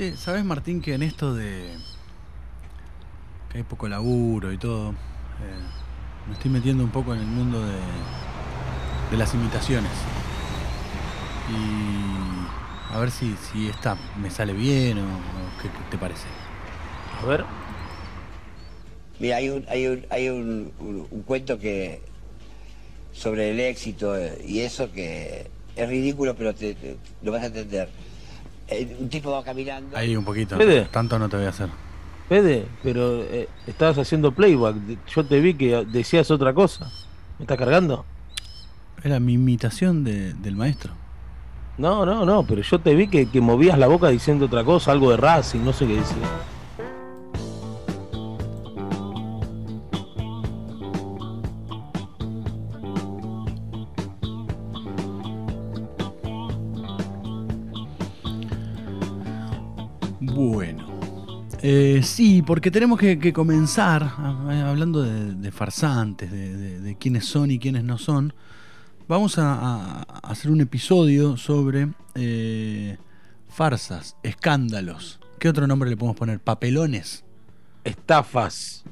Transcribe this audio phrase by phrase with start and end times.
[0.00, 1.76] Che, ¿sabes Martín que en esto de
[3.52, 5.60] que hay poco laburo y todo, eh,
[6.26, 7.74] me estoy metiendo un poco en el mundo de,
[9.10, 9.92] de las imitaciones?
[11.50, 16.28] Y a ver si, si esta me sale bien o, o qué te parece.
[17.22, 17.44] A ver.
[19.18, 22.00] Mira, hay un, hay un, hay un, un- un cuento que
[23.12, 27.46] sobre el éxito eh, y eso que es ridículo, pero te, te- lo vas a
[27.48, 27.90] entender.
[28.70, 29.96] Eh, Un tipo va caminando.
[29.96, 30.86] Ahí un poquito, Fede.
[30.90, 31.68] tanto no te voy a hacer.
[32.28, 34.76] Fede, pero eh, estabas haciendo playback.
[35.12, 36.90] Yo te vi que decías otra cosa.
[37.38, 38.04] ¿Me estás cargando?
[39.02, 40.92] Era mi imitación de- del maestro.
[41.78, 44.92] No, no, no, pero yo te vi que, que movías la boca diciendo otra cosa,
[44.92, 46.16] algo de Racing, no sé qué decía.
[60.48, 61.44] Bueno.
[61.62, 67.58] Eh, sí, porque tenemos que, comenzar a- hablando de, farsantes, de, de- quiénes son y
[67.58, 68.32] quiénes no son.
[69.06, 72.96] Vamos a, hacer un episodio sobre eh,
[73.50, 75.20] farsas, escándalos.
[75.38, 76.40] ¿Qué otro nombre le podemos poner?
[76.40, 77.22] Papelones.
[77.84, 78.84] Estafas.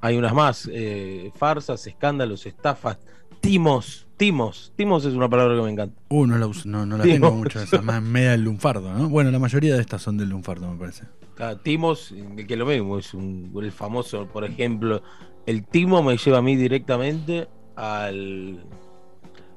[0.00, 0.70] Hay unas más.
[0.72, 2.96] eh, farsas, escándalos, estafas,
[3.40, 4.06] timos.
[4.16, 4.72] Timos.
[4.76, 5.94] Timos es una palabra que me encanta.
[6.08, 9.08] Uh, no la, uso- no, no la tengo mucho, esa más media del lunfardo, ¿no?
[9.10, 11.04] Bueno, la mayoría de estas son del lunfardo, me parece.
[11.34, 12.14] Cada timos,
[12.48, 15.02] que lo mismo, es un, el famoso, por ejemplo,
[15.44, 18.64] el timo me lleva a mí directamente al,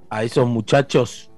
[0.09, 1.31] a esos muchachos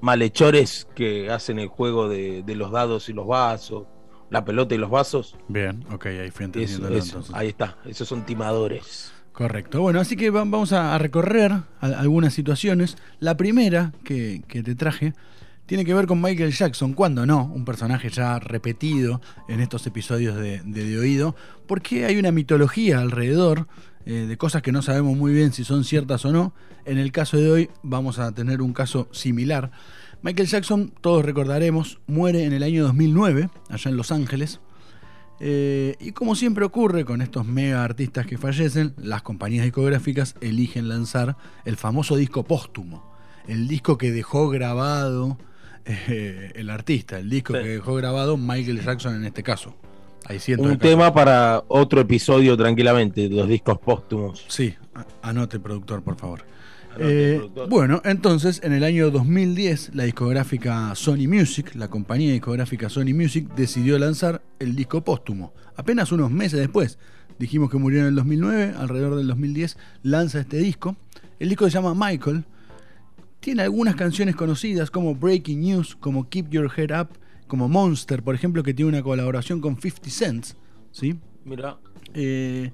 [0.00, 3.84] malhechores que hacen el juego de, de los dados y los vasos,
[4.28, 5.36] la pelota y los vasos.
[5.46, 7.34] Bien, ok, ahí fui Eso, entendiendo eso, entonces.
[7.34, 9.12] ahí está, esos son timadores.
[9.36, 9.82] Correcto.
[9.82, 12.96] Bueno, así que va- vamos a recorrer algunas situaciones.
[13.20, 15.12] La primera que, te traje
[15.66, 20.36] tiene que ver con Michael Jackson, cuando no, un personaje ya repetido en estos episodios
[20.36, 23.68] de, de, De Oído, porque hay una mitología alrededor
[24.06, 26.54] eh, de cosas que no sabemos muy bien si son ciertas o no.
[26.86, 29.70] En el caso de hoy vamos a tener un caso similar.
[30.22, 34.60] Michael Jackson, todos recordaremos, muere en el año 2009, allá en Los Ángeles.
[35.38, 40.88] Eh, y como siempre ocurre con estos mega artistas que fallecen, las compañías discográficas eligen
[40.88, 43.14] lanzar el famoso disco póstumo.
[43.46, 45.38] El disco que dejó grabado
[45.84, 47.60] eh, el artista, el disco Sí.
[47.62, 49.74] que dejó grabado Michael Jackson en este caso.
[50.28, 54.44] Hay Un tema para otro episodio tranquilamente, los discos póstumos.
[54.48, 54.74] Sí,
[55.22, 56.40] anote productor, por favor.
[56.96, 62.88] Anote, Eh, bueno, entonces en el año 2010 la discográfica Sony Music, la compañía discográfica
[62.88, 65.54] Sony Music, decidió lanzar el disco póstumo.
[65.76, 66.98] Apenas unos meses después,
[67.38, 70.96] dijimos que murió en el 2009, alrededor del 2010 lanza este disco.
[71.38, 72.44] El disco se llama Michael.
[73.40, 77.08] Tiene algunas canciones conocidas como Breaking News, como Keep Your Head Up,
[77.46, 80.46] como Monster, por ejemplo, que tiene una colaboración con 50 Cent,
[80.90, 81.14] ¿sí?
[81.44, 81.76] Mira,
[82.14, 82.72] Eh,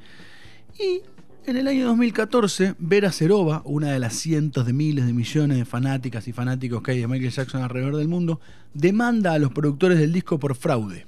[0.78, 1.02] y
[1.46, 5.64] en el año 2014, Vera Serova, una de las cientos de miles de millones de
[5.64, 8.40] fanáticas y fanáticos que hay de Michael Jackson alrededor del mundo,
[8.74, 11.06] demanda a los productores del disco por fraude.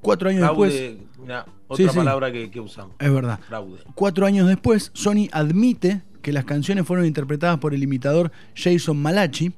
[0.00, 1.46] Cuatro años después, otra
[1.76, 1.96] Sí, sí.
[1.96, 2.94] palabra que, que usamos.
[2.98, 3.78] es verdad, Fraude.
[3.94, 9.52] cuatro años después, Sony admite que las canciones fueron interpretadas por el imitador Jason Malachi,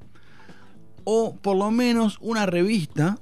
[1.05, 3.19] o por lo menos una revista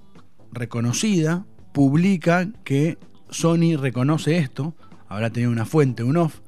[0.52, 2.98] reconocida publica que
[3.30, 4.74] Sony reconoce esto,
[5.08, 6.40] habrá tenido una fuente, un off.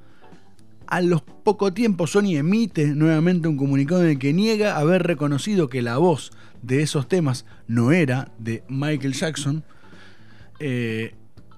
[0.86, 5.68] A los poco tiempo Sony emite nuevamente un comunicado en el que niega haber reconocido
[5.68, 6.32] que la voz
[6.62, 9.64] de esos temas no era de Michael Jackson.
[10.58, 11.14] Eh,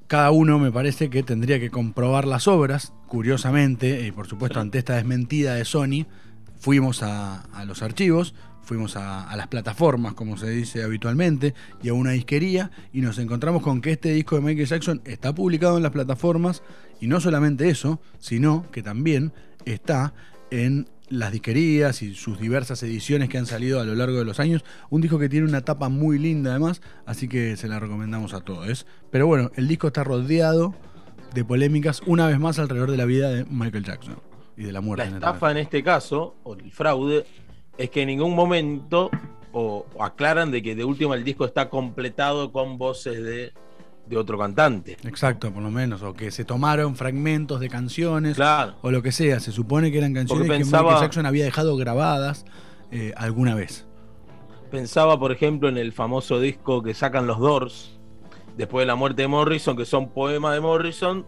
[0.07, 2.93] cada uno me parece que tendría que comprobar las obras.
[3.07, 6.07] Curiosamente, y por supuesto ante esta desmentida de Sony,
[6.59, 11.89] fuimos a, a los archivos, fuimos a, a las plataformas, como se dice habitualmente, y
[11.89, 15.77] a una disquería, y nos encontramos con que este disco de Michael Jackson está publicado
[15.77, 16.63] en las plataformas,
[17.01, 19.33] y no solamente eso, sino que también
[19.65, 20.15] está
[20.51, 24.41] en las disquerías y sus diversas ediciones que han salido a lo largo de los
[24.41, 24.65] años.
[24.89, 28.41] Un disco que tiene una tapa muy linda además, así que se la recomendamos a
[28.41, 28.87] todos.
[29.11, 30.75] Pero bueno, el disco está rodeado
[31.35, 34.17] de polémicas una vez más alrededor de la vida de Michael Jackson
[34.57, 35.05] y de la muerte.
[35.05, 37.27] La en el estafa en este caso, o el fraude,
[37.79, 39.11] es que en ningún momento
[39.53, 43.53] o, o aclaran de que de última el disco está completado con voces de,
[44.07, 44.97] de otro cantante.
[45.05, 46.03] Exacto, por lo menos.
[46.03, 48.75] O que se tomaron fragmentos de canciones Claro.
[48.83, 49.41] o lo que sea.
[49.41, 52.45] Se supone que eran canciones que Michael Jackson había dejado grabadas
[52.91, 53.87] eh, alguna vez.
[54.71, 57.99] Pensaba, por ejemplo, en el famoso disco que sacan los Doors
[58.57, 61.27] después de la muerte de Morrison, que son poemas de Morrison,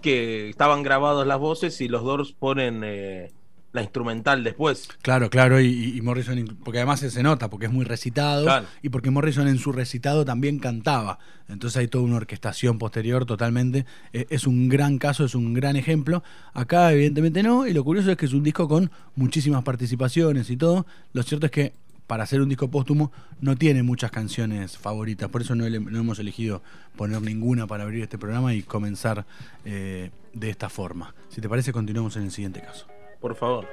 [0.00, 3.30] que estaban grabados las voces y los Doors ponen eh,
[3.72, 4.88] la instrumental después.
[5.02, 8.48] Claro, claro, y, Morrison, porque además se nota, porque es muy recitado,
[8.82, 11.18] y porque Morrison en su recitado también cantaba.
[11.48, 13.86] Entonces hay toda una orquestación posterior totalmente.
[14.12, 16.22] Eh, es un gran caso, es un gran ejemplo.
[16.52, 20.56] Acá evidentemente no, y lo curioso es que es un disco con muchísimas participaciones y
[20.56, 20.86] todo.
[21.12, 21.72] Lo cierto es que
[22.06, 26.62] para hacer un disco póstumo no tiene muchas canciones favoritas, por eso no, hemos elegido
[26.96, 29.26] poner ninguna para abrir este programa y comenzar
[29.66, 31.14] eh, de esta forma.
[31.28, 32.86] Si te parece, continuamos en el siguiente caso.
[33.20, 33.66] Por favor.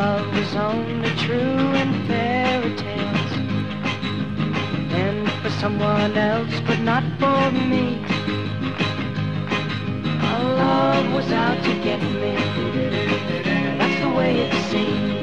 [0.00, 3.32] love was only true in fairy tales.
[5.02, 8.02] And for someone else but not for me.
[10.30, 12.34] Our love was out to get me.
[13.78, 15.20] That's the way it seemed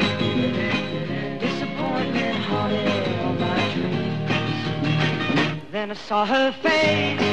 [1.45, 4.31] disappointment haunted all my dreams.
[5.71, 7.27] Then I saw her face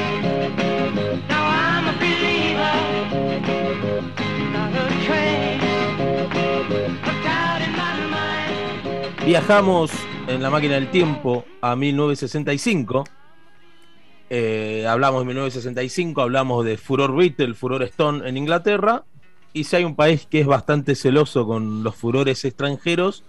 [9.26, 9.90] Viajamos
[10.28, 13.04] en la máquina del tiempo a 1965.
[14.28, 19.04] Eh, hablamos de 1965, hablamos de furor Beatle, furor Stone en Inglaterra.
[19.54, 23.24] Y si hay un país que es bastante celoso con los furores extranjeros,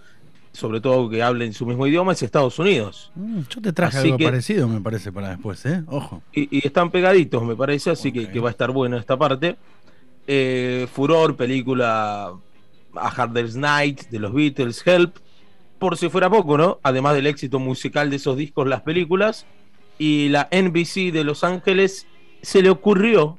[0.56, 3.12] sobre todo que hablen su mismo idioma, es Estados Unidos.
[3.14, 5.84] Mm, yo te traje algo parecido, me parece, para después, ¿eh?
[5.86, 6.22] Ojo.
[6.32, 9.56] Y, están pegaditos, me parece, así que, va a estar bueno esta parte.
[10.26, 12.32] Eh, Furor, película
[12.94, 15.16] A Hard Night de los Beatles, Help,
[15.78, 16.80] por si fuera poco, ¿no?
[16.82, 19.46] Además del éxito musical de esos discos, las películas,
[19.98, 22.06] y la NBC de Los Ángeles
[22.42, 23.38] se le ocurrió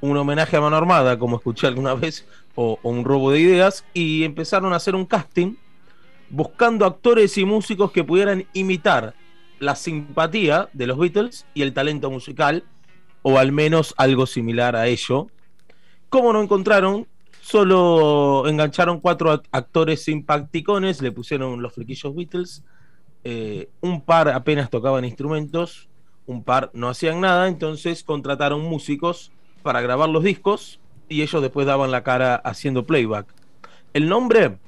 [0.00, 2.26] un homenaje a mano armada, como escuché alguna vez,
[2.56, 5.54] o, un robo de ideas, y empezaron a hacer un casting
[6.32, 9.14] buscando actores y músicos que pudieran imitar
[9.60, 12.64] la simpatía de los Beatles y el talento musical,
[13.20, 15.28] o al menos algo similar a ello.
[16.08, 17.06] ¿Cómo no encontraron?
[17.40, 22.64] Solo engancharon cuatro actores simpáticones, le pusieron los flequillos Beatles.
[23.24, 25.88] Eh, un par apenas tocaban instrumentos,
[26.26, 29.32] un par no hacían nada, entonces contrataron músicos
[29.62, 33.32] para grabar los discos y ellos después daban la cara haciendo playback.
[33.92, 34.58] El nombre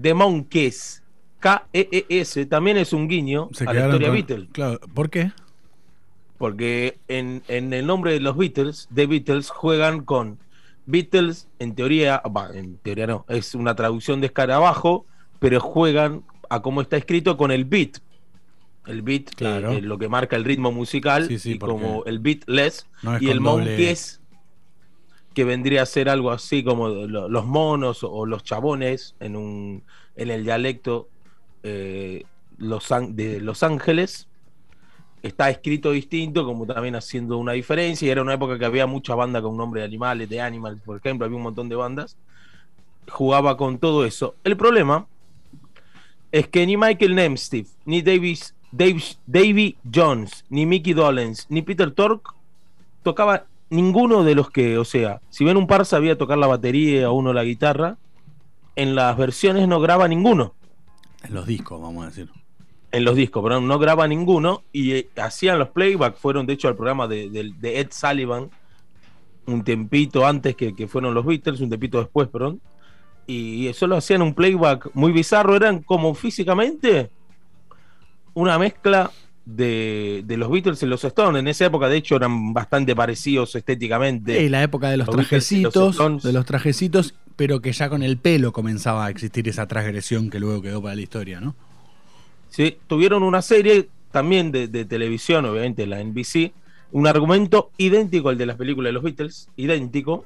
[0.00, 1.02] The Monkeys,
[1.40, 4.48] K-E-E-S, también es un guiño a la historia Beatles.
[4.52, 5.32] Claro, ¿por qué?
[6.38, 10.38] Porque en, en, el nombre de los Beatles, The Beatles, juegan con
[10.86, 12.22] Beatles, en teoría,
[12.54, 15.06] en teoría no, es una traducción de escarabajo,
[15.38, 17.98] pero juegan a cómo está escrito con el beat.
[18.86, 19.72] El beat, claro.
[19.72, 22.86] Eh, lo que marca el ritmo musical, y como el beatless,
[23.20, 24.20] y el monkeys,
[25.36, 29.82] que vendría a ser algo así como los monos o los chabones en, un,
[30.16, 31.10] en el dialecto
[31.62, 32.24] eh,
[32.56, 34.28] los, de Los Ángeles
[35.22, 38.06] está escrito distinto, como también haciendo una diferencia.
[38.06, 40.96] Y era una época que había mucha banda con nombre de animales, de Animals, por
[40.96, 42.16] ejemplo, había un montón de bandas.
[43.06, 44.36] Jugaba con todo eso.
[44.42, 45.06] El problema
[46.32, 52.32] es que ni Michael Nemsteve, ni Davis, Davy Jones, ni Mickey Dolenz, ni Peter Tork
[53.02, 57.10] tocaba ninguno de los que, o sea, si ven un par sabía tocar la batería
[57.10, 57.98] o uno la guitarra,
[58.74, 60.54] en las versiones no graba ninguno.
[61.22, 62.30] En los discos, vamos a decir
[62.96, 66.68] en los discos, pero no graba ninguno y eh, hacían los playback, fueron de hecho
[66.68, 68.50] al programa de, Ed Sullivan
[69.46, 72.60] un tempito antes que, fueron los Beatles, un tempito después, perdón,
[73.26, 77.10] y solo hacían un playback muy bizarro, eran como físicamente
[78.34, 79.10] una mezcla
[79.46, 81.40] de, los Beatles y los Stones.
[81.40, 84.38] En esa época, de hecho, eran bastante parecidos estéticamente.
[84.38, 88.52] Sí, la época de los, trajecitos, de los trajecitos, pero que ya con el pelo
[88.52, 91.54] comenzaba a existir esa transgresión que luego quedó para la historia, ¿no?
[92.50, 92.78] ¿sí?
[92.86, 96.52] tuvieron una serie también de, televisión, obviamente la NBC,
[96.92, 100.24] un argumento idéntico al de las películas de los Beatles, idéntico,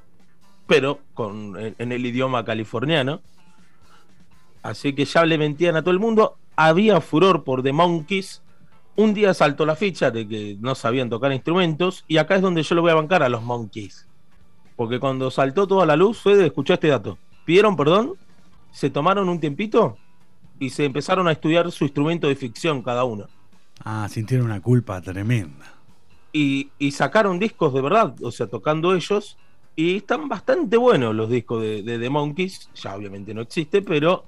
[0.67, 3.21] pero con, en, el idioma californiano.
[4.63, 6.37] Así que ya le mentían a todo el mundo.
[6.55, 8.43] Había furor por The Monkeys.
[8.97, 12.05] Un día saltó la ficha de que no sabían tocar instrumentos.
[12.09, 14.07] Y acá es donde yo lo voy a bancar a los Monkeys.
[14.77, 17.19] Porque cuando saltó toda la luz fue de escuchar este dato.
[17.45, 18.15] Pidieron perdón,
[18.73, 19.97] se tomaron un tiempito
[20.59, 23.27] y se empezaron a estudiar su instrumento de ficción cada uno.
[23.85, 25.75] Ah, sintieron una culpa tremenda.
[26.33, 29.37] Y, sacaron discos de verdad, o sea, tocando ellos,
[29.75, 34.27] y están bastante buenos los discos de, The Monkeys, ya obviamente no existe, pero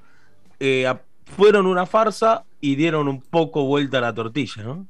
[0.59, 0.93] eh,
[1.25, 4.87] fueron una farsa y dieron un poco vuelta a la tortilla, ¿no?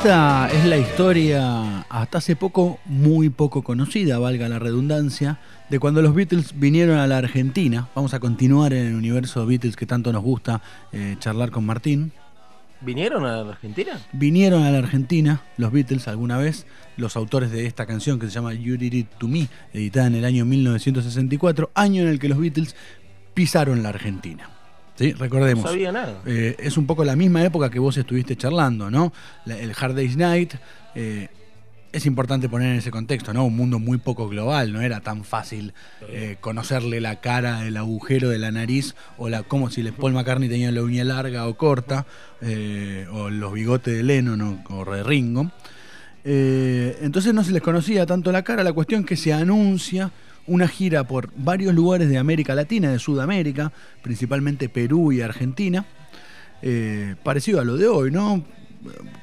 [0.00, 5.38] Esta es la historia hasta hace poco muy poco conocida, valga la redundancia,
[5.68, 7.86] de cuando los Beatles vinieron a la Argentina.
[7.94, 12.12] Vamos a continuar en el universo Beatles que tanto nos gusta eh, charlar con Martín.
[12.80, 14.00] ¿Vinieron a la Argentina?
[14.12, 16.64] Vinieron a la Argentina los Beatles alguna vez,
[16.96, 20.14] los autores de esta canción que se llama You Did It To Me, editada en
[20.14, 22.74] el año 1964, año en el que los Beatles
[23.34, 24.48] pisaron la Argentina.
[25.00, 25.12] ¿Sí?
[25.14, 25.64] Recordemos.
[25.64, 26.20] No sabía nada.
[26.26, 29.12] Eh, es un poco la misma época que vos estuviste charlando, ¿no?
[29.46, 30.54] La- el Hard Day's Night.
[30.94, 31.28] eh,
[31.92, 33.44] es importante poner en ese contexto, ¿no?
[33.44, 35.72] Un mundo muy poco global, no era tan fácil
[36.08, 40.48] eh, conocerle la cara, el agujero de la nariz, o la como si Paul McCartney
[40.48, 42.06] tenía la uña larga o corta,
[42.42, 45.50] eh, o los bigotes de Lennon o, o de Ringo.
[46.24, 50.10] Eh, entonces no se les conocía tanto la cara, la cuestión que se anuncia
[50.46, 55.86] una gira por varios lugares de América Latina, de Sudamérica, principalmente Perú y Argentina,
[56.62, 58.44] eh, parecido a lo de hoy, ¿no?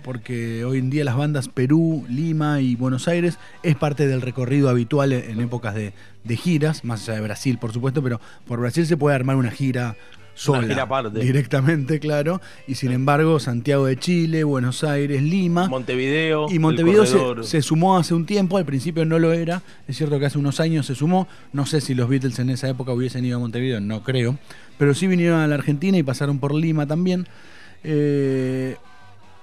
[0.03, 4.69] Porque hoy en día las bandas Perú, Lima y Buenos Aires es parte del recorrido
[4.69, 5.93] habitual en épocas de,
[6.23, 9.49] de giras, más allá de Brasil, por supuesto, pero por Brasil se puede armar una
[9.49, 9.95] gira
[10.37, 11.19] sola, aparte.
[11.19, 16.45] directamente, claro, y sin embargo Santiago de Chile, Buenos Aires, Lima, Montevideo.
[16.49, 20.27] y Montevideo se sumó hace un tiempo, al principio no lo era, es cierto que
[20.27, 23.37] hace unos años se sumó, no sé si los Beatles en esa época hubiesen ido
[23.37, 24.37] a Montevideo, no creo,
[24.77, 27.27] pero sí vinieron a la Argentina y pasaron por Lima también.
[27.83, 28.77] Eh,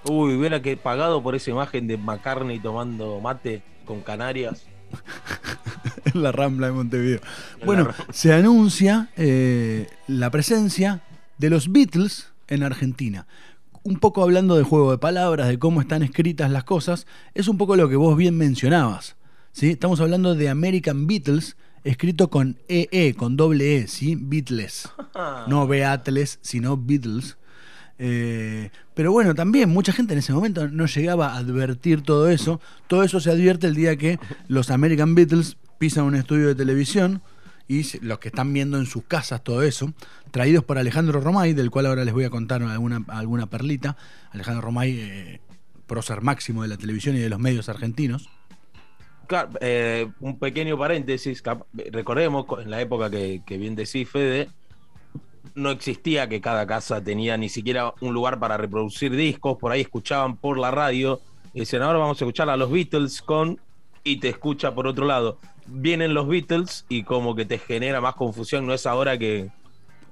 [0.08, 4.66] Uy, hubiera que pagado por esa imagen de McCartney tomando mate con Canarias.
[6.04, 7.20] en la Rambla de Montevideo.
[7.60, 11.02] En Bueno, se anuncia eh, la presencia
[11.38, 13.26] de los Beatles en Argentina.
[13.82, 17.58] Un poco hablando de juego de palabras, de cómo están escritas las cosas, es un
[17.58, 19.16] poco lo que vos bien mencionabas.
[19.52, 19.70] ¿sí?
[19.70, 24.16] Estamos hablando de American Beatles, escrito con EE, con doble E, ¿sí?
[24.18, 24.88] Beatles.
[25.46, 27.36] No Beatles, sino Beatles.
[27.98, 32.60] Eh, pero bueno, también mucha gente en ese momento no llegaba a advertir todo eso.
[32.88, 37.22] Todo eso se advierte el día que los American Beatles pisan un estudio de televisión
[37.68, 39.92] y los que están viendo en sus casas todo eso,
[40.30, 43.96] traídos por Alejandro Romay, del cual ahora les voy a contar alguna, alguna perlita.
[44.32, 45.40] Alejandro Romay, eh,
[45.86, 48.28] prócer máximo de la televisión y de los medios argentinos.
[49.26, 51.42] Claro, eh, un pequeño paréntesis.
[51.90, 54.50] Recordemos, co- en la época que, que bien decís, Fede,
[55.54, 59.58] no existía que cada casa tenía ni siquiera un lugar para reproducir discos.
[59.58, 61.20] Por ahí escuchaban por la radio.
[61.52, 63.60] Y decían, ahora vamos a escuchar a los Beatles con.
[64.02, 65.38] Y te escucha por otro lado.
[65.66, 68.66] Vienen los Beatles y como que te genera más confusión.
[68.66, 69.38] No es ahora que.
[69.38, 69.50] eh,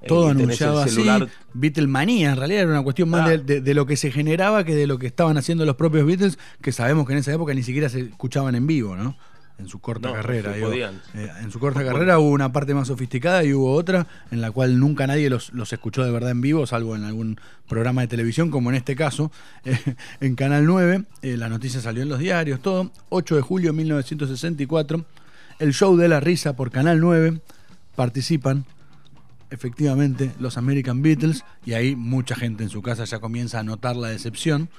[0.07, 1.29] Todo tenés el anunciado así.
[1.53, 3.29] Beatlemanía, en realidad era una cuestión más Ah.
[3.29, 6.05] de, de- de lo que se generaba que de lo que estaban haciendo los propios
[6.05, 9.15] Beatles, que sabemos que en esa época ni siquiera se escuchaban en vivo, ¿no?
[9.59, 10.51] En su corta No, carrera.
[10.53, 10.73] digo.
[10.73, 14.51] Eh, en su corta carrera hubo una parte más sofisticada y hubo otra en la
[14.51, 18.07] cual nunca nadie los, los escuchó de verdad en vivo, salvo en algún programa de
[18.07, 19.31] televisión, como en este caso,
[19.65, 19.77] eh,
[20.21, 21.03] en Canal 9.
[21.21, 22.91] eh, la noticia salió en los diarios, todo.
[23.09, 25.05] 8 de julio de 1964.
[25.59, 27.39] El show de la risa por Canal 9.
[27.95, 28.65] Participan
[29.51, 33.95] efectivamente los American Beatles y ahí mucha gente en su casa ya comienza a notar
[33.95, 34.69] la decepción.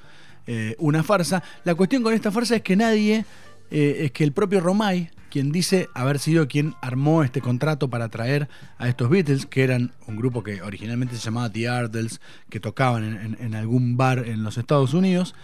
[0.77, 1.41] Una farsa.
[1.63, 3.25] La cuestión con esta farsa es que nadie,
[3.71, 8.09] eh, es que el propio Romay, quien dice haber sido quien armó este contrato para
[8.09, 12.59] traer a estos Beatles, que eran un grupo que originalmente se llamaba The Ardles, que
[12.59, 15.35] tocaban en, algún bar en los Estados Unidos,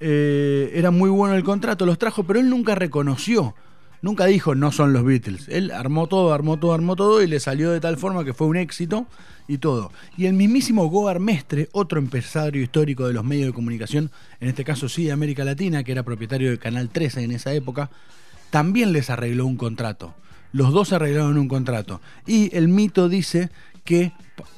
[0.00, 3.54] eh, era muy bueno el contrato, los trajo, pero él nunca reconoció
[4.00, 5.48] Nunca dijo no son los Beatles.
[5.48, 8.46] Él armó todo, armó todo, armó todo y le salió de tal forma que fue
[8.46, 9.06] un éxito
[9.48, 9.90] y todo.
[10.16, 14.64] Y el mismísimo Goar Mestre, otro empresario histórico de los medios de comunicación, en este
[14.64, 17.90] caso sí de América Latina, que era propietario de Canal 13 en esa época,
[18.50, 20.14] también les arregló un contrato.
[20.52, 22.00] Los dos arreglaron un contrato.
[22.26, 23.50] Y el mito dice
[23.84, 24.12] que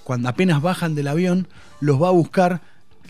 [0.05, 1.49] cuando apenas bajan del avión,
[1.81, 2.61] los va a buscar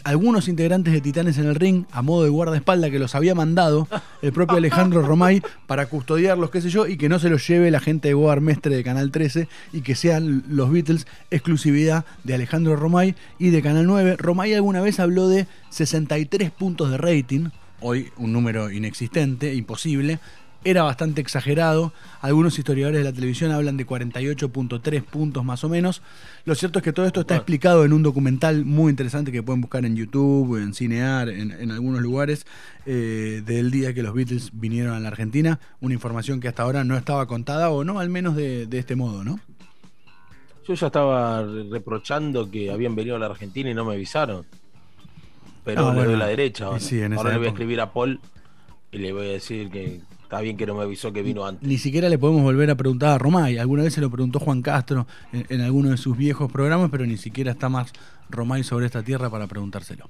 [0.04, 3.88] algunos integrantes de Titanes en el ring a modo de guardaespaldas que los había mandado
[4.23, 7.71] el propio Alejandro Romay para custodiarlos, qué sé yo, y que no se los lleve
[7.71, 12.35] la gente de Goar Mestre de Canal 13 y que sean los Beatles exclusividad de
[12.35, 14.16] Alejandro Romay y de Canal 9.
[14.16, 17.49] Romay alguna vez habló de 63 puntos de rating,
[17.80, 20.19] hoy un número inexistente, imposible.
[20.62, 21.95] Era bastante exagerado.
[22.21, 26.02] Algunos historiadores de la televisión hablan de 48.3 puntos más o menos.
[26.45, 29.62] Lo cierto es que todo esto está explicado en un documental muy interesante que pueden
[29.62, 32.47] buscar en YouTube, en Cinear, en, en algunos lugares,
[32.85, 35.59] eh, del día que los Beatles vinieron a la Argentina.
[35.81, 38.97] Una información que hasta ahora no estaba contada, o no, al menos de, de este
[38.97, 39.40] modo, ¿no?
[40.69, 44.45] Yo ya estaba reprochando que habían venido a la Argentina y no me avisaron.
[45.64, 46.11] Pero Ah, le bueno.
[46.11, 46.67] doy la derecha.
[46.67, 48.21] Ahora, sí, Ahora le voy a escribir a Paul
[48.93, 50.00] y le voy a decir que
[50.31, 51.69] está bien que no me avisó que vino antes.
[51.69, 53.59] Ni siquiera le podemos volver a preguntar a Romay.
[53.59, 57.05] Alguna vez se lo preguntó Juan Castro en, en alguno de sus viejos programas, pero
[57.05, 57.93] ni siquiera está más
[58.29, 60.09] Romay sobre esta tierra para preguntárselo.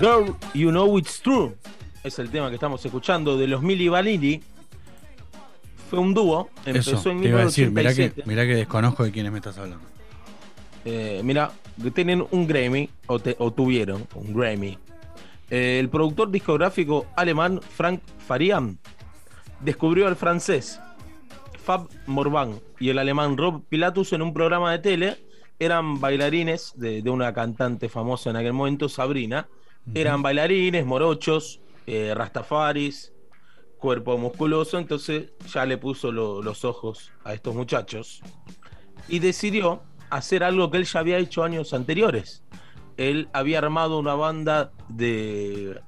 [0.00, 1.54] girl, you know it's true.
[2.02, 4.42] Es el tema que estamos escuchando de los Milli Vanilli.
[5.90, 7.92] Fue un dúo, empezó en mirá
[8.46, 9.84] que, desconozco de quiénes me estás hablando.
[10.84, 11.50] Eh, Mira,
[11.94, 14.78] tienen un Grammy, o, tuvieron un Grammy.
[15.50, 18.78] Eh, el productor discográfico alemán Frank Farian
[19.60, 20.80] descubrió al francés
[21.62, 25.24] Fab Morvan y el alemán Rob Pilatus en un programa de tele.
[25.58, 29.46] Eran bailarines de, de una cantante famosa en aquel momento, Sabrina.
[29.94, 33.12] Eran bailarines, morochos, eh, rastafaris,
[33.78, 34.78] cuerpo musculoso.
[34.78, 38.22] Entonces ya le puso lo- los ojos a estos muchachos
[39.08, 42.42] y decidió hacer algo que él ya había hecho años anteriores.
[42.96, 45.80] Él había armado una banda de,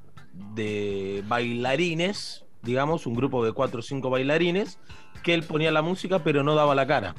[0.54, 4.78] de bailarines, digamos, un grupo de cuatro o cinco bailarines,
[5.22, 7.14] que él ponía la música pero no daba la cara.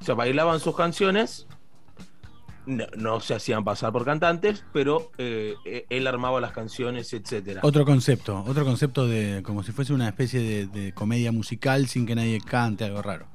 [0.00, 1.46] O sea, bailaban sus canciones,
[2.66, 7.60] no, no se hacían pasar por cantantes, pero eh, eh, él armaba las canciones, etcétera.
[7.62, 12.06] Otro concepto, otro concepto de como si fuese una especie de, de comedia musical sin
[12.06, 13.26] que nadie cante, algo raro.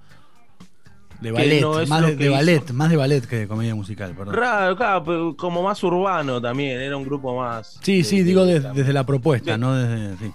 [1.22, 4.36] De ballet, no más de, ballet, más de ballet que de comedia musical, perdón.
[4.36, 7.80] Raro, claro, pero como más urbano también, era un grupo más.
[7.82, 10.18] Sí, de- sí, digo de- de- desde la propuesta, no desde.
[10.18, 10.34] Sí.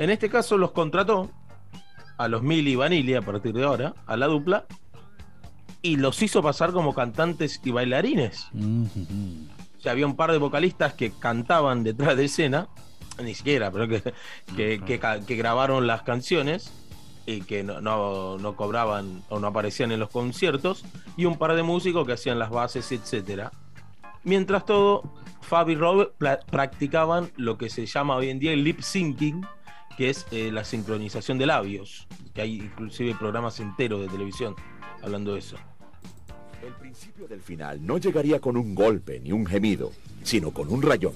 [0.00, 1.30] En este caso los contrató
[2.16, 4.64] a los Mili y Vanilli a partir de ahora, a la dupla,
[5.82, 8.48] y los hizo pasar como cantantes y bailarines.
[8.52, 12.68] Mm, mm, O sea, había un par de vocalistas que cantaban detrás de escena,
[13.22, 16.72] ni siquiera, pero que, que, ca- que grabaron las canciones
[17.26, 20.82] y que no, no, no cobraban o no aparecían en los conciertos,
[21.18, 23.52] y un par de músicos que hacían las bases, etcétera.
[24.24, 25.02] Mientras todo,
[25.42, 29.46] Fab y Rob pla- practicaban lo que se llama hoy en día el lip syncing,
[30.00, 34.56] que es eh, la sincronización de labios, que hay inclusive programas enteros de televisión
[35.02, 35.56] hablando de eso.
[36.66, 40.80] El principio del final no llegaría con un golpe ni un gemido, sino con un
[40.80, 41.12] rayón.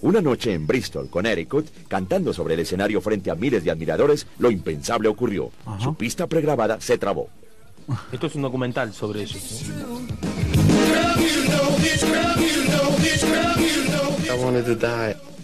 [0.00, 4.50] Una noche en Bristol, Connecticut, cantando sobre el escenario frente a miles de admiradores, lo
[4.50, 5.52] impensable ocurrió.
[5.64, 5.78] Ajá.
[5.78, 7.28] Su pista pregrabada se trabó.
[8.10, 9.26] Esto es un documental sobre.
[9.26, 10.00] ¿no?
[14.26, 15.37] I wanted to die.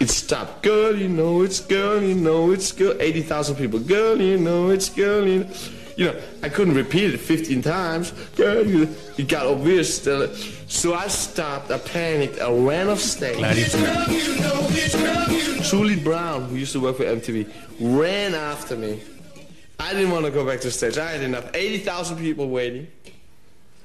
[0.00, 0.62] It stopped.
[0.62, 2.94] Girl, you know it's girl, you know it's girl.
[3.00, 3.78] 80,000 people.
[3.78, 5.50] Girl, you know it's girl, you know.
[5.96, 8.10] You know, I couldn't repeat it 15 times.
[8.34, 9.96] Girl, you, it got obvious.
[9.96, 10.34] Still.
[10.66, 13.36] So I stopped, I panicked, I ran off stage.
[13.36, 13.94] Clarísimo.
[15.70, 17.48] Julie Brown, who used to work for MTV,
[17.80, 19.00] ran after me.
[19.78, 20.98] I didn't want to go back to stage.
[20.98, 21.48] I had enough.
[21.54, 22.88] 80,000 people waiting.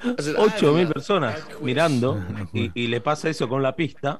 [0.04, 0.94] I said, I had 8 mil enough.
[0.94, 1.62] personas I quit.
[1.62, 4.20] mirando y, y le pasa eso con la pista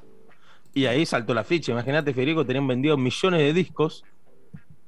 [0.74, 1.72] y ahí saltó la ficha.
[1.72, 4.04] Imagínate, Federico, tenían vendido millones de discos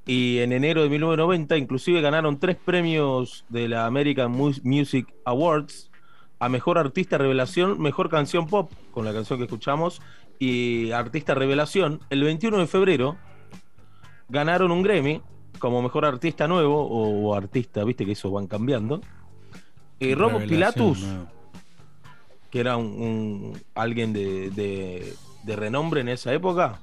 [0.05, 5.89] y en enero de 1990 inclusive ganaron tres premios de la American Mu- Music Awards
[6.39, 10.01] a Mejor Artista Revelación, Mejor Canción Pop, con la canción que escuchamos,
[10.39, 12.01] y Artista Revelación.
[12.09, 13.15] El 21 de febrero
[14.29, 15.21] ganaron un Grammy
[15.59, 18.99] como Mejor Artista Nuevo o, o Artista, viste que eso van cambiando.
[19.99, 21.27] Y Robo Revelación, Pilatus, nuevo.
[22.49, 26.79] que era un, un- alguien de, de- de renombre en esa época,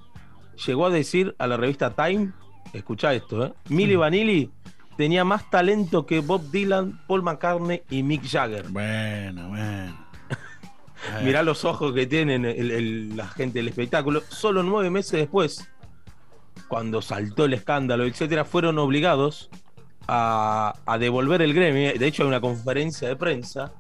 [0.66, 2.32] llegó a decir a la revista Time,
[2.72, 3.52] escucha esto, ¿eh?
[3.68, 4.50] Milli Vanilli
[4.96, 8.68] tenía más talento que Bob Dylan, Paul McCartney y Mick Jagger.
[8.68, 10.06] Bueno, bueno.
[11.24, 14.22] Mirá los ojos que tienen el- el- la gente del espectáculo.
[14.28, 15.66] Solo nueve meses después,
[16.68, 19.48] cuando saltó el escándalo, etcétera, fueron obligados
[20.06, 21.92] a, a devolver el Grammy.
[21.98, 23.72] De hecho, hay una conferencia de prensa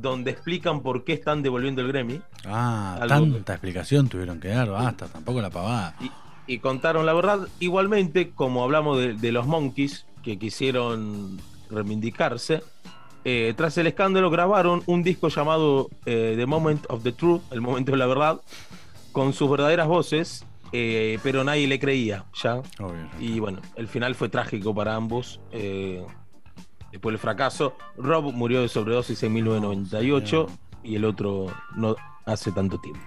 [0.00, 2.20] donde explican por qué están devolviendo el Grammy.
[2.46, 5.94] Ah, algo tanta explicación tuvieron que dar, basta, tampoco la pavada.
[6.00, 6.10] y,
[6.54, 7.48] y contaron la verdad.
[7.60, 12.62] Igualmente, como hablamos de, de los Monkeys, que quisieron reivindicarse,
[13.24, 17.60] eh, tras el escándalo grabaron un disco llamado eh, The Moment of the Truth, el
[17.60, 18.40] momento de la verdad,
[19.12, 22.62] con sus verdaderas voces, eh, pero nadie le creía ya.
[23.18, 25.40] Y bueno, el final fue trágico para ambos.
[26.90, 30.46] Después del fracaso, Rob murió de sobredosis en 1998
[30.82, 33.00] y el otro no hace tanto tiempo.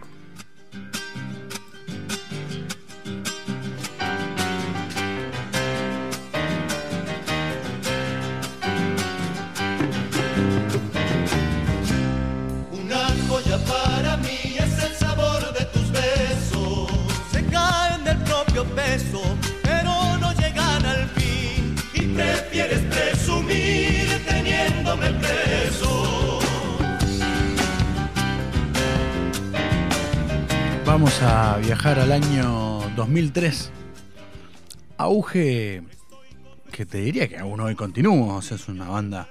[30.93, 33.71] Vamos a viajar al año 2003.
[34.97, 35.81] Auge
[36.71, 39.27] que te diría que aún hoy continúa, es una banda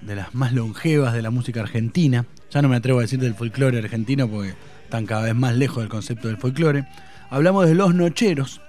[0.00, 2.24] de las más longevas de la música argentina.
[2.50, 4.54] Ya no me atrevo a decir del folclore argentino porque
[4.84, 6.88] están cada vez más lejos del concepto del folclore.
[7.28, 8.62] Hablamos de Los Nocheros.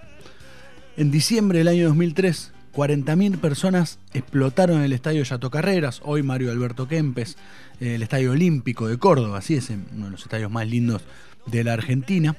[0.97, 6.89] En diciembre del año 2003, 40.000 personas explotaron el estadio Yato Carreras, hoy Mario Alberto
[6.89, 7.37] Kempes,
[7.79, 11.03] el estadio olímpico de Córdoba, así es uno de los estadios más lindos
[11.47, 12.35] de la Argentina,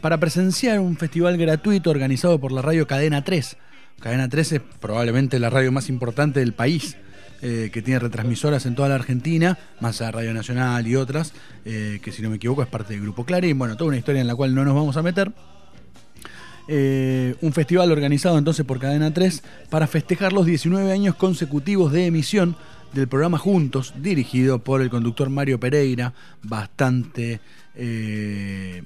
[0.00, 3.56] para presenciar un festival gratuito organizado por la radio Cadena 3.
[4.00, 6.96] Cadena 3 es probablemente la radio más importante del país.
[7.42, 11.34] eh, que tiene retransmisoras en toda la Argentina, más a Radio Nacional y otras,
[11.66, 13.58] eh, que si no me equivoco es parte del Grupo Clarín.
[13.58, 15.30] Bueno, toda una historia en la cual no nos vamos a meter.
[16.66, 22.06] Eh, un festival organizado entonces por Cadena 3 para festejar los 19 años consecutivos de
[22.06, 22.56] emisión
[22.92, 27.40] del programa Juntos, dirigido por el conductor Mario Pereira, bastante
[27.76, 28.82] eh,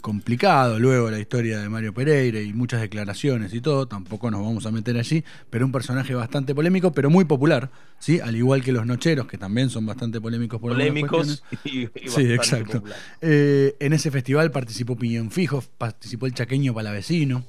[0.00, 4.64] complicado luego la historia de Mario Pereira y muchas declaraciones y todo, tampoco nos vamos
[4.64, 8.20] a meter allí, pero un personaje bastante polémico, pero muy popular, ¿sí?
[8.20, 12.32] al igual que los Nocheros, que también son bastante polémicos por Polémicos y, y Sí,
[12.32, 12.84] exacto.
[13.20, 17.44] Eh, en ese festival participó Piñón Fijo, participó el chaqueño Palavecino.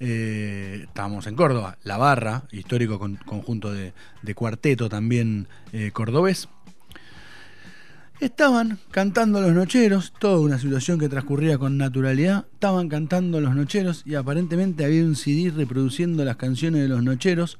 [0.00, 6.48] Eh, estábamos en Córdoba, La Barra, histórico con- conjunto de, de cuarteto también eh, cordobés.
[8.20, 12.46] Estaban cantando los nocheros, toda una situación que transcurría con naturalidad.
[12.52, 17.58] Estaban cantando los nocheros y aparentemente había un CD reproduciendo las canciones de los nocheros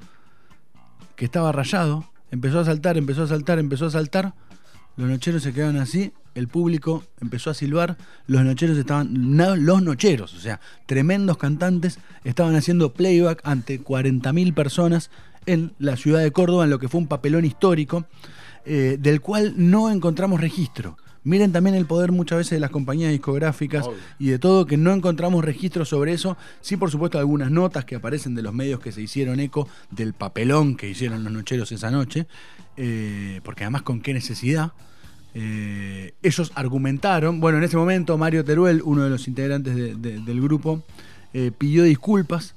[1.14, 2.10] que estaba rayado.
[2.32, 4.34] Empezó a saltar, empezó a saltar, empezó a saltar.
[4.96, 10.34] Los nocheros se quedaron así, el público empezó a silbar, los nocheros estaban, los nocheros,
[10.34, 15.12] o sea, tremendos cantantes, estaban haciendo playback ante 40.000 personas
[15.46, 18.06] en la ciudad de Córdoba, en lo que fue un papelón histórico,
[18.68, 20.96] eh, del cual no encontramos registro.
[21.24, 23.98] Miren también el poder muchas veces de las compañías discográficas Obvio.
[24.18, 26.37] y de todo, que no encontramos registro sobre eso.
[26.61, 30.14] Sí, por supuesto, algunas notas que aparecen de los medios que se hicieron eco del
[30.14, 32.26] papelón que hicieron los nocheros esa noche,
[32.76, 34.72] eh, porque además con qué necesidad.
[35.35, 40.20] Eh, ellos argumentaron, bueno, en ese momento Mario Teruel, uno de los integrantes de- de-
[40.20, 40.83] del grupo,
[41.35, 42.54] eh, pidió disculpas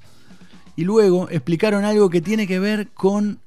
[0.76, 3.38] y luego explicaron algo que tiene que ver con,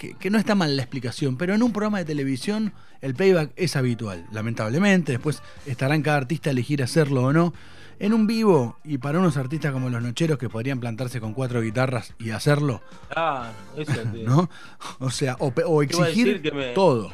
[0.00, 3.52] que, que no está mal la explicación, pero en un programa de televisión el playback
[3.56, 7.52] es habitual, lamentablemente, después estará en cada artista elegir hacerlo o no.
[7.98, 11.60] En un vivo, y para unos artistas como los Nocheros que podrían plantarse con cuatro
[11.60, 12.80] guitarras y hacerlo,
[13.14, 13.92] Ah, eso
[14.24, 14.48] ¿no?
[15.00, 17.12] O sea, o, a exigir me- todo.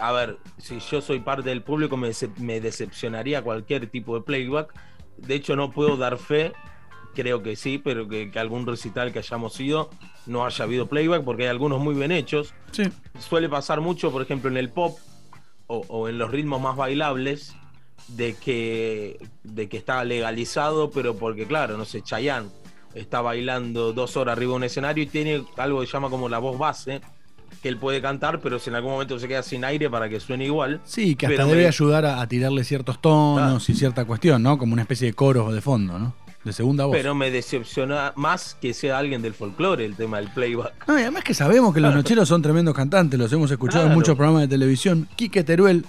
[0.00, 4.72] a ver, si yo soy parte del público, me, me decepcionaría cualquier tipo de playback.
[5.16, 6.52] De hecho, no puedo dar fe,
[7.16, 9.90] creo que sí, pero que, que algún recital que hayamos ido
[10.26, 12.54] no haya habido playback, porque hay algunos muy bien hechos.
[12.70, 12.84] Sí.
[13.18, 14.98] Suele pasar mucho, por ejemplo, en el pop
[15.66, 17.54] o, o en los ritmos más bailables,
[18.08, 22.48] de que, de que está legalizado, pero porque, claro, no sé, Chayanne
[22.94, 26.28] está bailando dos horas arriba de un escenario y tiene algo que se llama como
[26.28, 27.00] la voz base,
[27.62, 30.20] que él puede cantar, pero si en algún momento se queda sin aire para que
[30.20, 30.80] suene igual.
[30.84, 34.42] Sí, que hasta Pero debe me- ayudar a, a tirarle ciertos tonos y cierta cuestión,
[34.42, 34.56] ¿no?
[34.56, 36.14] Como una especie de coros de fondo, ¿no?
[36.46, 36.96] De segunda voz.
[36.96, 40.86] Pero me decepciona más que sea alguien del folclore el tema del playback.
[40.86, 43.88] No, y además que sabemos que los nocheros son tremendos cantantes, los hemos escuchado en
[43.88, 43.98] Claro.
[43.98, 45.08] muchos programas de televisión.
[45.16, 45.84] Quique Teruel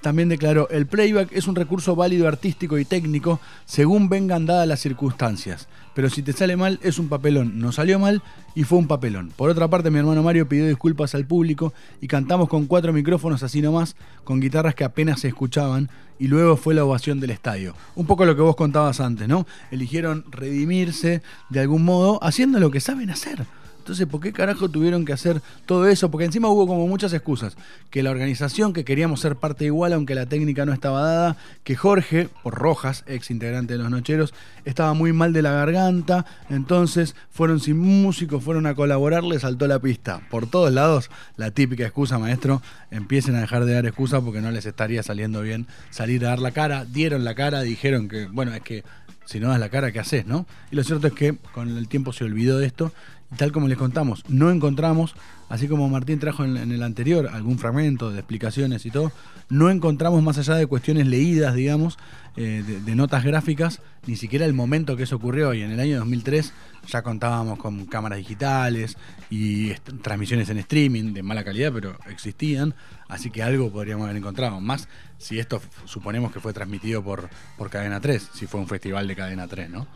[0.00, 4.80] también declaró, el playback es un recurso válido artístico y técnico según vengan dadas las
[4.80, 5.68] circunstancias.
[5.94, 7.60] Pero si te sale mal, es un papelón.
[7.60, 8.20] Nos salió mal
[8.56, 9.30] y fue un papelón.
[9.36, 13.44] Por otra parte, mi hermano Mario pidió disculpas al público y cantamos con cuatro micrófonos
[13.44, 13.94] así nomás,
[14.24, 15.88] con guitarras que apenas se escuchaban,
[16.20, 17.74] y luego fue la ovación del estadio.
[17.96, 19.46] Un poco lo que vos contabas antes, ¿no?
[19.70, 23.46] Eligieron redimirse de algún modo haciendo lo que saben hacer.
[23.90, 26.12] Entonces, ¿por qué carajo tuvieron que hacer todo eso?
[26.12, 27.56] Porque encima hubo como muchas excusas.
[27.90, 31.36] Que la organización, que queríamos ser parte igual, aunque la técnica no estaba dada.
[31.64, 34.32] Que Jorge, por Rojas, ex integrante de Los Nocheros,
[34.64, 36.24] estaba muy mal de la garganta.
[36.50, 40.20] Entonces, fueron sin músicos, fueron a colaborar, le saltó la pista.
[40.30, 42.62] Por todos lados, la típica excusa, maestro.
[42.92, 46.38] Empiecen a dejar de dar excusas porque no les estaría saliendo bien salir a dar
[46.38, 46.84] la cara.
[46.84, 48.84] Dieron la cara, dijeron que, bueno, es que
[49.30, 50.44] si no das la cara, ¿qué haces, no?
[50.72, 52.92] Y lo cierto es que con el tiempo se olvidó de esto.
[53.36, 55.14] Tal como les contamos, no encontramos,
[55.48, 59.12] así como Martín trajo en, el anterior algún fragmento de explicaciones y todo,
[59.48, 61.96] no encontramos más allá de cuestiones leídas, digamos,
[62.36, 65.54] eh, de, de notas gráficas, ni siquiera el momento que eso ocurrió.
[65.54, 66.52] Y en el año 2003
[66.88, 68.96] ya contábamos con cámaras digitales
[69.30, 72.74] y transmisiones en streaming de mala calidad, pero existían.
[73.08, 74.60] Así que algo podríamos haber encontrado.
[74.60, 74.88] Más
[75.18, 79.16] si esto suponemos que fue transmitido por, por Cadena 3, si fue un festival de
[79.16, 79.86] Cadena 3, ¿no?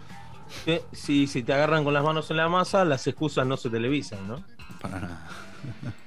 [0.93, 4.27] Si, si te agarran con las manos en la masa, las excusas no se televisan,
[4.29, 4.45] ¿no?
[4.81, 5.29] Para nada.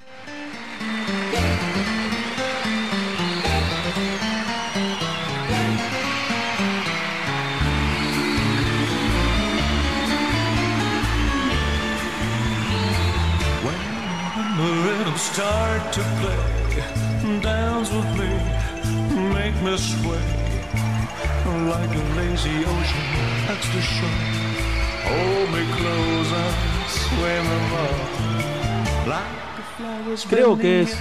[30.30, 30.98] Creo que es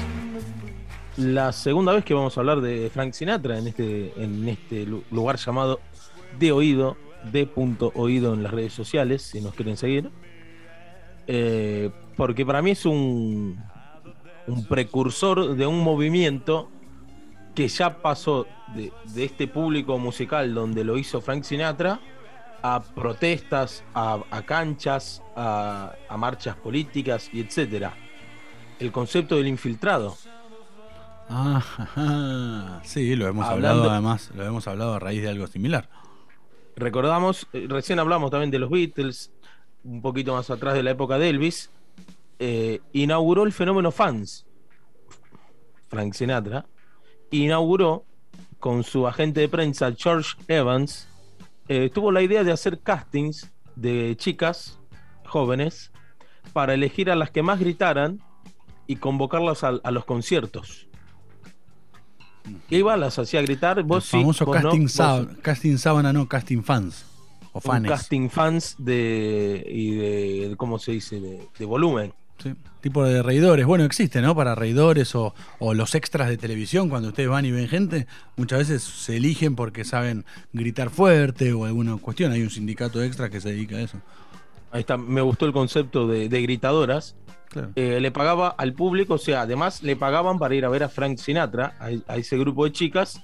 [1.17, 5.03] la segunda vez que vamos a hablar de Frank Sinatra en este, en este lu-
[5.11, 5.81] lugar llamado
[6.39, 6.97] De Oído,
[7.33, 10.11] de punto oído en las redes sociales, si nos quieren seguir.
[11.27, 13.59] Eh, porque para mí es un,
[14.69, 16.71] precursor de un movimiento
[17.55, 21.99] que ya pasó de, este público musical donde lo hizo Frank Sinatra
[22.63, 27.95] a protestas, a, canchas, a marchas políticas y etcétera.
[28.79, 30.17] El concepto del infiltrado.
[31.29, 35.89] Ah, sí, lo hemos hablado además, lo hemos hablado a raíz de algo similar.
[36.77, 39.33] Recordamos, eh, recién hablamos también de los Beatles,
[39.83, 41.71] un poquito más atrás de la época de Elvis,
[42.39, 44.47] eh, inauguró el fenómeno fans.
[45.89, 46.67] Frank Sinatra
[47.31, 48.05] inauguró
[48.61, 51.09] con su agente de prensa George Evans,
[51.69, 54.79] eh, tuvo la idea de hacer castings de chicas
[55.25, 55.91] jóvenes
[56.53, 58.21] para elegir a las que más gritaran
[58.87, 60.87] y convocarlas a, a los conciertos.
[62.71, 66.29] Iba, las hacía gritar, vos el sí, famoso no, casting, vos sá- casting sábana, no,
[66.29, 67.05] casting fans.
[67.53, 67.89] O fans.
[67.89, 73.23] casting fans de y de, de- cómo se dice de, de volumen Sí, tipo de
[73.23, 73.65] reidores.
[73.65, 74.35] Bueno, existe, ¿no?
[74.37, 78.59] Para reidores o, o los extras de televisión, cuando ustedes van y ven gente, muchas
[78.59, 82.33] veces se eligen porque saben gritar fuerte o alguna cuestión.
[82.33, 84.03] Hay un sindicato extra que se dedica a eso.
[84.71, 87.17] ahí está me gustó el concepto de, de gritadoras
[87.57, 87.73] Claro.
[87.75, 90.89] Eh, le pagaba al público o sea además le pagaban para ir a ver a
[90.91, 93.23] Frank Sinatra a, a ese grupo de chicas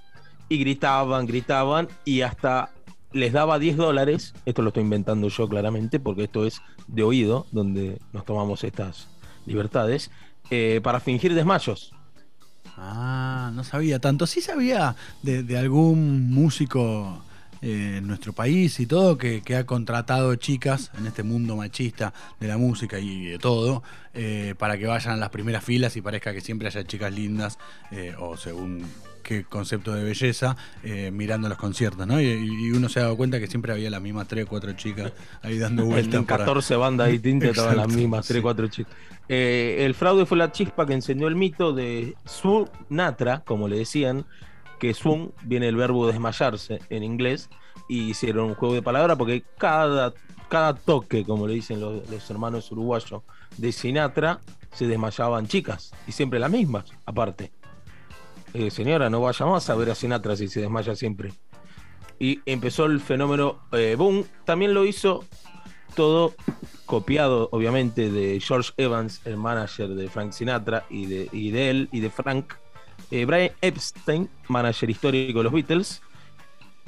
[0.49, 2.71] y gritaban gritaban y hasta
[3.13, 7.47] les daba 10 dólares esto lo estoy inventando yo claramente porque esto es de oído
[7.53, 9.09] donde nos tomamos estas
[9.45, 10.11] libertades
[10.51, 11.93] eh, para fingir desmayos
[12.77, 14.27] Ah, no sabía tanto.
[14.27, 17.23] Sí sabía de, de algún músico
[17.63, 22.13] eh, en nuestro país y todo que, que ha contratado chicas en este mundo machista
[22.41, 23.83] de la música y de todo
[24.15, 27.59] eh, para que vayan a las primeras filas y parezca que siempre haya chicas lindas
[27.93, 28.85] eh, o según
[29.23, 32.21] qué concepto de belleza eh, mirando los conciertos, ¿no?
[32.21, 35.13] Y, y uno se ha dado cuenta que siempre había las mismas tres, cuatro chicas
[35.43, 36.15] ahí dando vueltas.
[36.15, 38.43] En para- 14 bandas distintas estaban las mismas, 3, sí.
[38.43, 38.93] 4 chicas.
[39.29, 42.17] Eh, el fraude fue la chispa que encendió el mito de
[42.91, 44.27] Natra, como le decían,
[44.83, 47.49] que Swun viene el verbo desmayarse en inglés,
[47.89, 50.13] y hicieron un juego de palabras porque cada,
[50.49, 53.23] cada toque, como le dicen los, los hermanos uruguayos,
[53.57, 54.41] de Sinatra,
[54.73, 57.53] se desmayaban chicas, y siempre las mismas, aparte.
[58.55, 61.33] Eh, señora, no vaya más a ver a Sinatra si se desmaya siempre.
[62.19, 64.25] Y empezó el fenómeno eh, boom.
[64.45, 65.25] También lo hizo
[65.95, 66.35] todo
[66.87, 71.89] copiado, obviamente, de George Evans, el manager de Frank Sinatra, y de, y de él
[71.93, 72.55] y de Frank.
[73.15, 76.01] Eh, Brian Epstein, manager histórico de los Beatles,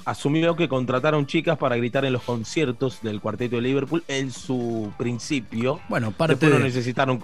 [0.06, 4.92] asumió que contrataron chicas para gritar en los conciertos del cuarteto de Liverpool en su
[4.98, 5.80] principio.
[5.88, 7.22] Bueno, parte después no necesitaron,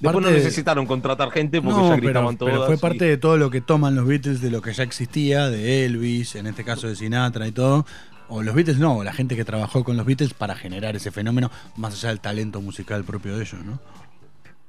[0.00, 2.66] después no necesitaron contratar gente porque No, ya gritaban pero todas.
[2.66, 5.48] fue y- parte de todo lo que toman los Beatles de lo que ya existía,
[5.50, 7.84] de Elvis, en este caso de Sinatra y todo.
[8.28, 11.12] O los Beatles no, o la gente que trabajó con los Beatles para generar ese
[11.12, 13.78] fenómeno, más allá del talento musical propio de ellos, ¿no?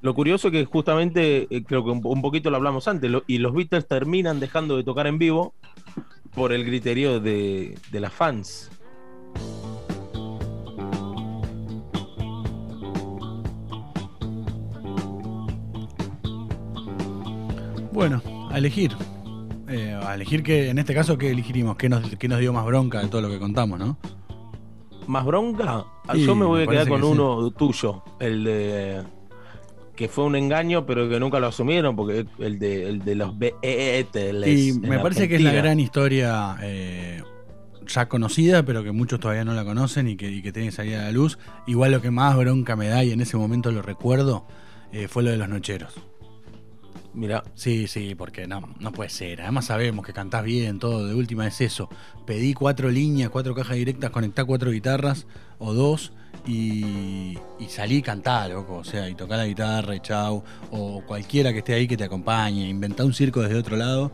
[0.00, 3.24] Lo curioso es que justamente, eh, creo que un, un poquito lo hablamos antes, lo-
[3.26, 5.54] y los Beatles terminan dejando de tocar en vivo
[6.34, 8.70] por el griterío de, de las fans.
[17.92, 18.92] Bueno, a elegir.
[19.68, 21.76] Eh, a elegir que, en este caso, ¿qué elegiríamos?
[21.76, 23.98] ¿Qué nos, qué nos dio más bronca de todo lo que contamos, no?
[25.06, 25.84] ¿Más bronca?
[26.12, 27.06] Sí, Yo me voy a quedar con sí.
[27.06, 29.02] uno tuyo, el de
[29.98, 33.36] que fue un engaño, pero que nunca lo asumieron, porque el de, el de los
[33.36, 34.46] Beatles.
[34.46, 37.20] Y en me parece que es la gran historia eh,
[37.84, 40.76] ya conocida, pero que muchos todavía no la conocen y que, y que tiene que
[40.76, 41.40] salir a la luz.
[41.66, 44.46] Igual lo que más bronca me da, y en ese momento lo recuerdo,
[44.92, 45.94] eh, fue lo de los nocheros.
[47.18, 49.42] Mira, Sí, sí, porque no, no puede ser.
[49.42, 51.04] Además sabemos que cantás bien, todo.
[51.04, 51.88] De última es eso.
[52.24, 55.26] Pedí cuatro líneas, cuatro cajas directas, conectá cuatro guitarras
[55.58, 56.12] o dos
[56.46, 58.76] y, y salí y cantá, loco.
[58.76, 60.44] O sea, y tocá la guitarra y chau.
[60.70, 62.68] O cualquiera que esté ahí que te acompañe.
[62.68, 64.12] Inventá un circo desde otro lado.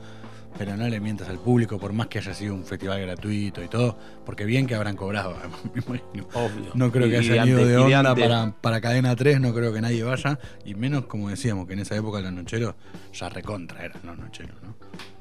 [0.56, 3.66] Pero no le mientas al público, por más que haya sido un festival gratuito y
[3.68, 3.96] todo.
[4.24, 5.34] Porque bien que habrán cobrado,
[5.74, 6.28] me imagino.
[6.34, 6.70] obvio.
[6.74, 9.80] No creo que Y- haya ido de onda para, para cadena 3, no creo que
[9.80, 10.38] nadie vaya.
[10.64, 12.74] Y menos, como decíamos, que en esa época los nocheros
[13.12, 14.74] ya recontra eran los nocheros, ¿no?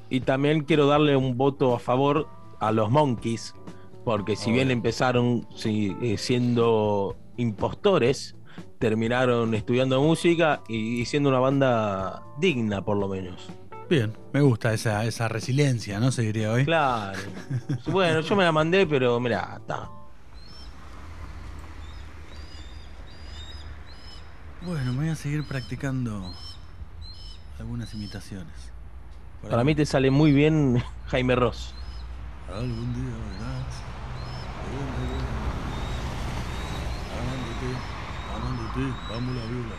[0.09, 2.27] Y también quiero darle un voto a favor
[2.59, 3.55] a los Monkeys,
[4.05, 8.35] porque si bien empezaron eh, siendo impostores,
[8.77, 13.49] terminaron estudiando música y, y siendo una banda digna, por lo menos.
[13.89, 16.11] Bien, me gusta esa, esa resiliencia, ¿no?
[16.11, 16.65] Se diría hoy.
[16.65, 17.19] Claro.
[17.87, 19.89] bueno, yo me la mandé, pero mira, está.
[24.61, 26.33] Bueno, me voy a seguir practicando
[27.59, 28.53] algunas imitaciones.
[29.41, 29.65] Por Para ahí.
[29.67, 31.73] mí te sale muy bien Jaime Ross.
[32.49, 33.83] Algún día verás.
[37.19, 37.69] Amándote,
[38.35, 39.75] amándote, vamos la viola.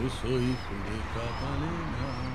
[0.00, 2.31] Yo soy hijo de Catalina,